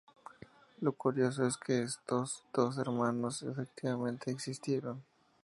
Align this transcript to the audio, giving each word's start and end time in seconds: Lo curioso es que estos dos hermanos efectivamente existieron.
Lo 0.79 0.93
curioso 0.93 1.45
es 1.45 1.57
que 1.57 1.83
estos 1.83 2.43
dos 2.55 2.79
hermanos 2.79 3.43
efectivamente 3.43 4.31
existieron. 4.31 5.03